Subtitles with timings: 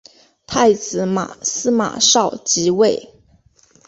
[0.47, 1.05] 太子
[1.43, 3.13] 司马绍即位。